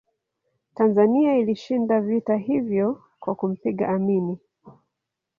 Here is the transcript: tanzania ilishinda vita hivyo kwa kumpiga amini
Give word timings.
tanzania 0.75 1.37
ilishinda 1.37 2.01
vita 2.01 2.35
hivyo 2.35 3.03
kwa 3.19 3.35
kumpiga 3.35 3.87
amini 3.89 4.37